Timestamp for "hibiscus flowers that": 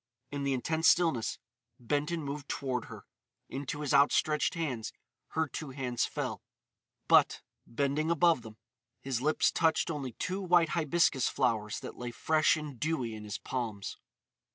10.69-11.97